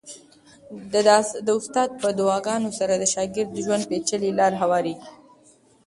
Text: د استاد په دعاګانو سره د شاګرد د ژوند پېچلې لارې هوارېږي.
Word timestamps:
د 1.45 1.49
استاد 1.59 1.89
په 2.01 2.07
دعاګانو 2.19 2.69
سره 2.79 2.93
د 2.97 3.03
شاګرد 3.13 3.49
د 3.53 3.57
ژوند 3.65 3.83
پېچلې 3.89 4.31
لارې 4.39 4.57
هوارېږي. 4.63 5.09